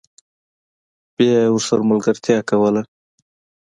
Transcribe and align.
بیا 1.15 1.35
یې 1.43 1.47
ورسره 1.53 1.81
ملګرتیا 1.91 2.37
کوله 2.49 2.81